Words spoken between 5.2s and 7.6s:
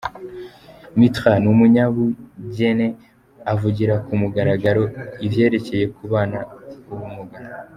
ivyerekeye kubana ubumuga.